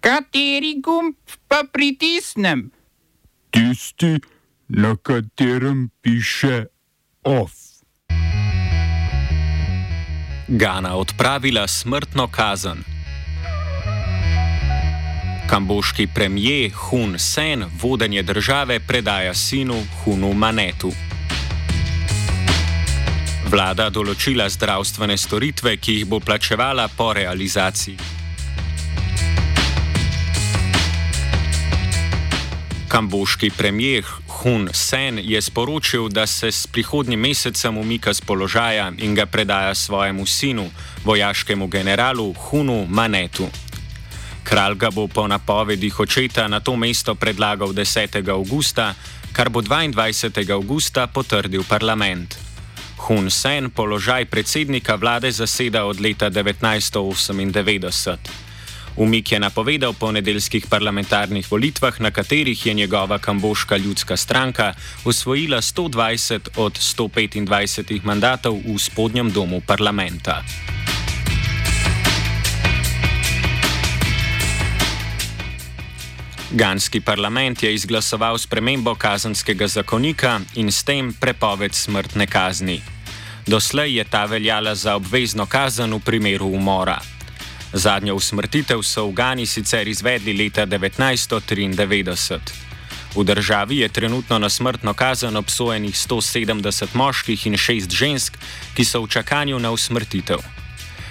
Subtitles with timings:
[0.00, 1.14] Kateri gumb
[1.48, 2.70] pa pritisnem?
[3.50, 4.20] Tisti,
[4.68, 6.64] na katerem piše
[7.22, 7.52] OF.
[10.48, 12.84] Gana odpravila smrtno kazen.
[15.48, 20.92] Kamboški premijer Hun Sen vodenje države predaja sinu Hunu Manetu.
[23.48, 28.17] Vlada določila zdravstvene storitve, ki jih bo plačevala po realizaciji.
[32.88, 39.14] Kamboški premijer Hun Sen je sporočil, da se s prihodnjim mesecem umika z položaja in
[39.14, 40.70] ga predaja svojemu sinu,
[41.04, 43.48] vojaškemu generalu Hunu Manetu.
[44.44, 48.30] Kralj ga bo po napovedih očeta na to mesto predlagal 10.
[48.30, 48.94] augusta,
[49.32, 50.52] kar bo 22.
[50.52, 52.38] augusta potrdil parlament.
[52.96, 58.47] Hun Sen položaj predsednika vlade zaseda od leta 1998.
[58.96, 65.60] Umik je napovedal po nedeljskih parlamentarnih volitvah, na katerih je njegova kamboška ljudska stranka osvojila
[65.60, 70.42] 120 od 125 mandatov v spodnjem domu parlamenta.
[76.50, 82.80] Ganski parlament je izglasoval spremembo kazanskega zakonika in s tem prepoved smrtne kazni.
[83.46, 87.17] Doslej je ta veljala za obvezno kazen v primeru umora.
[87.72, 92.38] Zadnjo usmrtitev so v Gani sicer izvedli leta 1993.
[93.16, 98.38] V državi je trenutno na smrtno kazen obsojenih 170 moških in 6 žensk,
[98.74, 100.38] ki so v čakanju na usmrtitev.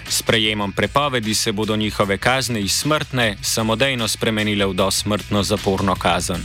[0.10, 6.42] S prejemom prepovedi se bodo njihove kazni iz smrtne samodejno spremenile v dosmrtno zaporno kazen.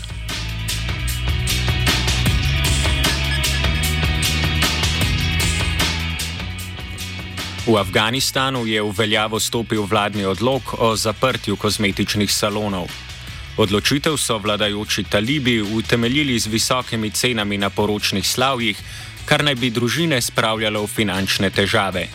[7.63, 12.91] V Afganistanu je v veljavo stopil vladni odlog o zaprtju kozmetičnih salonov.
[13.55, 18.75] Odločitev so vladajoči talibi utemeljili z visokimi cenami na poročnih slavjih,
[19.31, 22.09] kar naj bi družine spravljalo v finančne težave.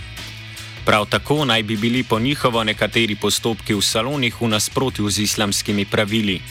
[0.83, 5.85] Prav tako naj bi bili po njihovo nekateri postopki v salonih v nasprotju z islamskimi
[5.85, 6.41] pravili.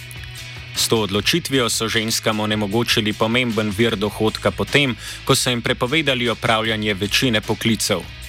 [0.77, 6.95] S to odločitvijo so ženskam onemogočili pomemben vir dohodka potem, ko so jim prepovedali opravljanje
[6.95, 8.26] večine poklicev.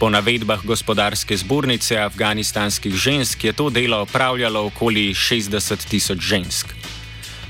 [0.00, 6.72] Po navedbah gospodarske zbornice afganistanskih žensk je to delo opravljalo okoli 60 tisoč žensk.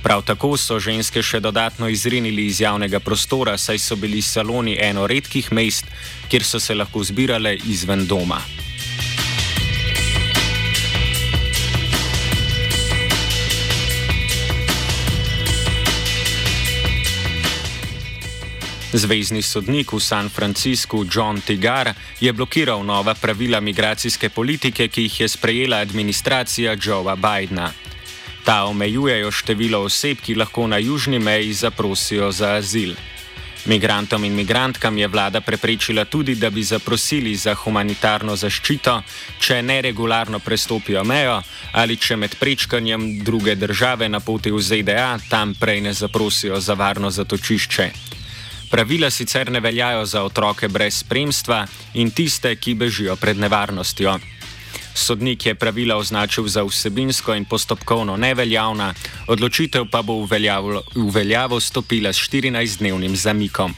[0.02, 5.06] Prav tako so ženske še dodatno izrinili iz javnega prostora, saj so bili saloni eno
[5.06, 5.86] redkih mest,
[6.28, 8.40] kjer so se lahko zbirale izven doma.
[18.90, 25.20] Zvezdni sodnik v San Franciscu John Tigar je blokiral nova pravila migracijske politike, ki jih
[25.20, 27.70] je sprejela administracija Joea Bidna.
[28.44, 32.94] Ta omejujejo število oseb, ki lahko na južni meji zaprosijo za azil.
[33.64, 39.02] Migrantom in migrantkam je vlada preprečila tudi, da bi zaprosili za humanitarno zaščito,
[39.38, 45.54] če neregularno prestopijo mejo ali če med prečkanjem druge države na poti v ZDA tam
[45.54, 47.92] prej ne zaprosijo za varno zatočišče.
[48.70, 54.18] Pravila sicer ne veljajo za otroke brez spremstva in tiste, ki bežijo pred nevarnostjo.
[54.94, 58.94] Sodnik je pravila označil za vsebinsko in postopkovno neveljavna,
[59.26, 63.74] odločitev pa bo v veljavo, v veljavo stopila s 14-dnevnim zamikom.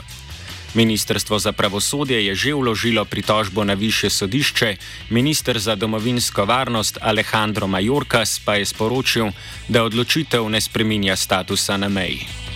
[0.75, 4.77] Ministrstvo za pravosodje je že vložilo pritožbo na više sodišče,
[5.11, 9.33] ministr za domovinsko varnost Alejandro Majorkas pa je sporočil,
[9.69, 12.52] da odločitev ne spreminja statusa na meji.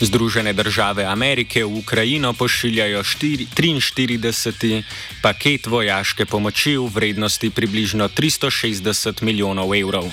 [0.00, 4.82] Združene države Amerike v Ukrajino pošiljajo 43.
[5.22, 10.10] paket vojaške pomoči v vrednosti približno 360 milijonov evrov.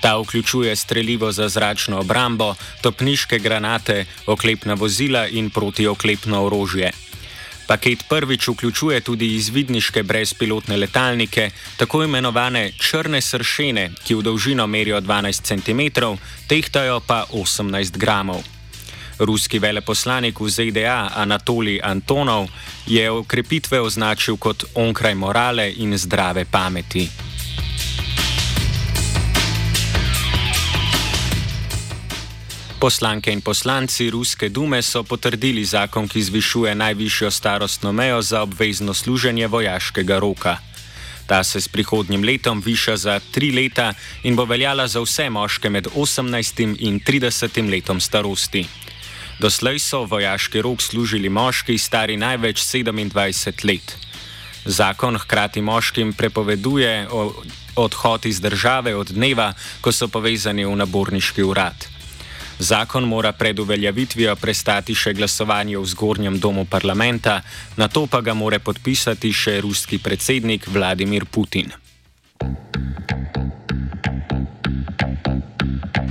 [0.00, 6.92] Ta vključuje streljivo za zračno obrambo, topniške granate, oklepna vozila in protioklepno orožje.
[7.66, 15.00] Paket prvič vključuje tudi izvidniške brezpilotne letalnike, tako imenovane črne sršene, ki v dolžino merijo
[15.00, 15.80] 12 cm,
[16.46, 18.57] tehtajo pa 18 gramov.
[19.18, 22.48] Ruski veleposlanik v ZDA Anatolij Antonov
[22.86, 27.08] je okrepitve označil kot onkraj morale in zdrave pameti.
[32.78, 38.94] Poslanke in poslanci Ruske dume so potrdili zakon, ki zvišuje najvišjo starostno mejo za obvezno
[38.94, 40.58] služenje vojaškega roka.
[41.26, 43.92] Ta se s prihodnjim letom viša za tri leta
[44.22, 48.64] in bo veljala za vse moške med 18 in 30 letom starosti.
[49.38, 53.96] Doslej so vojaški rok služili moški, stari največ 27 let.
[54.64, 57.06] Zakon hkrati moškim prepoveduje
[57.76, 61.86] odhod iz države od dneva, ko so povezani v naborniški urad.
[62.58, 67.42] Zakon mora pred uveljavitvijo prestati še glasovanje v zgornjem domu parlamenta,
[67.76, 71.70] na to pa ga mora podpisati še ruski predsednik Vladimir Putin.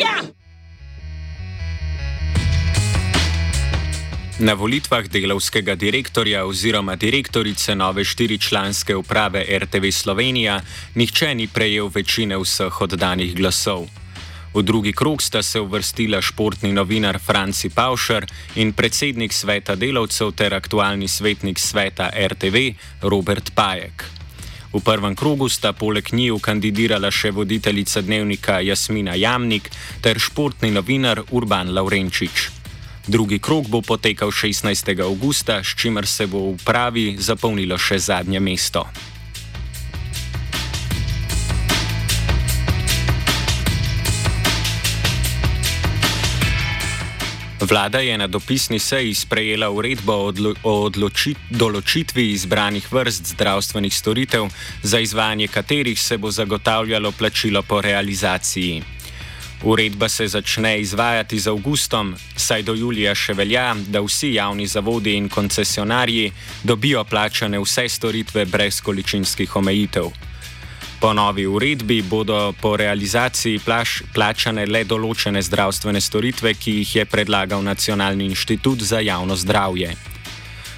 [0.00, 0.22] Slovenija.
[4.38, 10.60] Na volitvah delovskega direktorja oziroma direktorice nove štiričlanske uprave RTV Slovenija
[10.94, 13.86] nihče ni prejel večine vseh oddanih glasov.
[14.54, 18.26] V drugi krog sta se uvrstila športni novinar Franci Paušer
[18.56, 22.56] in predsednik sveta delavcev ter aktualni svetnik sveta RTV
[23.02, 24.19] Robert Pajek.
[24.70, 29.66] V prvem krogu sta poleg njiju kandidirala še voditeljica dnevnika Jasmina Jamnik
[30.00, 32.44] ter športni novinar Urban Laurenčič.
[33.10, 34.94] Drugi krog bo potekal 16.
[35.02, 38.86] augusta, s čimer se bo v pravi zapolnilo še zadnje mesto.
[47.60, 50.14] Vlada je na dopisni seji sprejela uredbo
[50.62, 54.46] o odloči, določitvi izbranih vrst zdravstvenih storitev,
[54.82, 58.80] za izvajanje katerih se bo zagotavljalo plačilo po realizaciji.
[59.62, 65.18] Uredba se začne izvajati z avgustom, saj do julija še velja, da vsi javni zavodi
[65.20, 66.32] in koncesionarji
[66.64, 70.29] dobijo plačane vse storitve brez količinskih omejitev.
[71.00, 77.04] Po novi uredbi bodo po realizaciji plaš, plačane le določene zdravstvene storitve, ki jih je
[77.08, 79.94] predlagal Nacionalni inštitut za javno zdravje.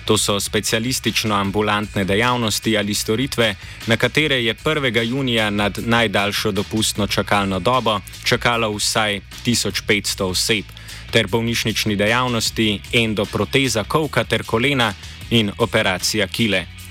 [0.06, 3.48] To so specialistično-ambulantne dejavnosti ali storitve,
[3.86, 5.02] na katere je 1.
[5.02, 10.70] junija nad najdaljšo dopustno čakalno dobo čakalo vsaj 1500 oseb,
[11.10, 14.92] ter bolnišnični dejavnosti, endoproteza kolka ter kolena
[15.30, 16.81] in operacija kile.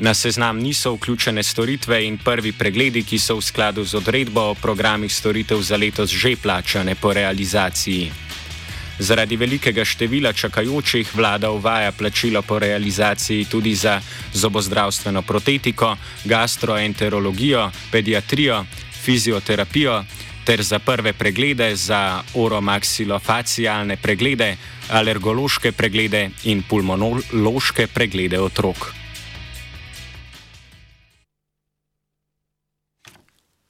[0.00, 4.54] Na seznam niso vključene storitve in prvi pregledi, ki so v skladu z odredbo o
[4.54, 8.12] programih storitev za letos že plačane po realizaciji.
[8.98, 14.00] Zaradi velikega števila čakajočih vlada uvaja plačilo po realizaciji tudi za
[14.32, 18.64] zobozdravstveno protetiko, gastroenterologijo, pediatrijo,
[19.02, 20.04] fizioterapijo
[20.44, 24.56] ter za prve preglede za oromaksilofacialne preglede,
[24.90, 29.07] alergološke preglede in pulmonološke preglede otrok.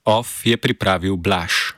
[0.08, 1.77] OF je pripravil Blaž.